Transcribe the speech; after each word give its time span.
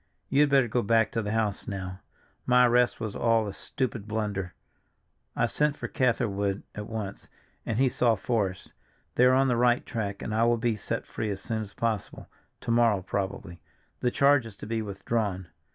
"You 0.29 0.41
had 0.41 0.49
better 0.49 0.67
go 0.67 0.81
back 0.81 1.11
to 1.11 1.21
the 1.21 1.29
house 1.31 1.67
now. 1.67 1.99
My 2.47 2.65
arrest 2.65 2.99
was 2.99 3.15
all 3.15 3.47
a 3.47 3.53
stupid 3.53 4.07
blunder; 4.07 4.55
I 5.35 5.45
sent 5.45 5.77
for 5.77 5.87
Catherwood 5.87 6.63
at 6.73 6.87
once, 6.87 7.27
and 7.67 7.77
he 7.77 7.87
saw 7.87 8.15
Forrest. 8.15 8.71
They 9.13 9.25
are 9.25 9.35
on 9.35 9.47
the 9.47 9.55
right 9.57 9.85
track 9.85 10.23
and 10.23 10.33
I 10.33 10.43
will 10.45 10.57
be 10.57 10.75
set 10.75 11.05
free 11.05 11.29
as 11.29 11.39
soon 11.39 11.61
as 11.61 11.73
possible, 11.73 12.27
to 12.61 12.71
morrow, 12.71 13.03
probably; 13.03 13.61
the 13.99 14.09
charge 14.09 14.47
is 14.47 14.55
to 14.55 14.65
be 14.65 14.81
withdrawn. 14.81 15.49